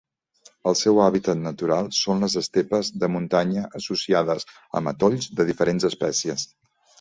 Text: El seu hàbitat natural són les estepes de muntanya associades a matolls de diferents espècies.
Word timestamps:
El 0.69 0.75
seu 0.77 1.01
hàbitat 1.01 1.39
natural 1.41 1.89
són 1.97 2.25
les 2.25 2.37
estepes 2.41 2.89
de 3.03 3.09
muntanya 3.17 3.67
associades 3.81 4.49
a 4.81 4.83
matolls 4.89 5.29
de 5.41 5.47
diferents 5.53 5.87
espècies. 5.93 6.49